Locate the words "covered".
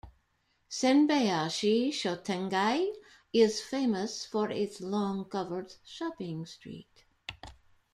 5.25-5.75